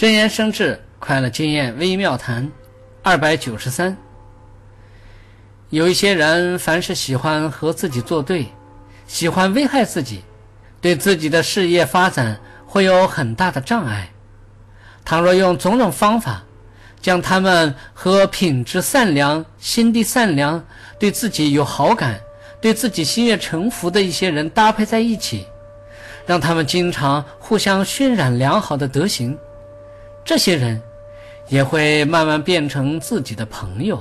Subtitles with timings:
[0.00, 2.50] 真言生智，快乐经验微妙谈，
[3.02, 3.94] 二百九十三。
[5.68, 8.46] 有一些人，凡是喜欢和自己作对，
[9.06, 10.22] 喜欢危害自己，
[10.80, 14.08] 对自己的事业发展会有很大的障碍。
[15.04, 16.42] 倘若用种种方法，
[17.02, 20.64] 将他们和品质善良、心地善良、
[20.98, 22.18] 对自己有好感、
[22.58, 25.44] 对自己心悦诚服的一些人搭配在一起，
[26.24, 29.36] 让他们经常互相渲染良好的德行。
[30.30, 30.80] 这些人
[31.48, 34.00] 也会慢慢变成自己的朋友。